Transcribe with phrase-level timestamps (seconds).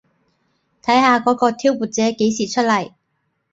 [0.81, 2.93] 睇下嗰個挑撥者幾時出嚟